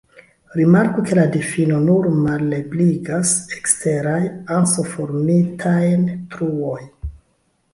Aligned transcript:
Rimarku 0.59 1.03
ke 1.09 1.17
la 1.17 1.25
difino 1.35 1.81
nur 1.83 2.07
malebligas 2.21 3.33
eksteraj 3.59 4.19
anso-formitajn 4.57 6.09
truoj. 6.33 6.81